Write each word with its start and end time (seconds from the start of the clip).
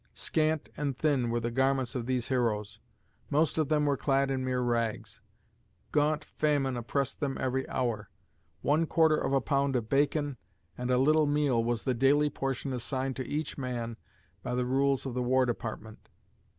Scanty 0.15 0.71
and 0.75 0.97
thin 0.97 1.29
were 1.29 1.39
the 1.39 1.51
garments 1.51 1.93
of 1.93 2.07
these 2.07 2.29
heroes. 2.29 2.79
Most 3.29 3.59
of 3.59 3.69
them 3.69 3.85
were 3.85 3.97
clad 3.97 4.31
in 4.31 4.43
mere 4.43 4.61
rags. 4.63 5.21
Gaunt 5.91 6.25
famine 6.25 6.75
oppressed 6.75 7.19
them 7.19 7.37
every 7.39 7.69
hour. 7.69 8.09
One 8.63 8.87
quarter 8.87 9.15
of 9.17 9.31
a 9.31 9.41
pound 9.41 9.75
of 9.75 9.89
bacon 9.89 10.37
and 10.75 10.89
a 10.89 10.97
little 10.97 11.27
meal 11.27 11.63
was 11.63 11.83
the 11.83 11.93
daily 11.93 12.31
portion 12.31 12.73
assigned 12.73 13.15
to 13.17 13.27
each 13.27 13.59
man 13.59 13.95
by 14.41 14.55
the 14.55 14.65
rules 14.65 15.05
of 15.05 15.13
the 15.13 15.21
War 15.21 15.45
Department. 15.45 16.09